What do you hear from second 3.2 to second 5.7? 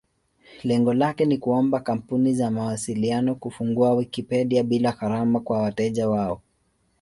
kufungua Wikipedia bila gharama kwa